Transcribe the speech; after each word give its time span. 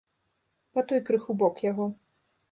Па 0.77 0.83
той 0.91 1.01
крыху 1.09 1.35
бок 1.43 1.61
яго. 1.71 1.85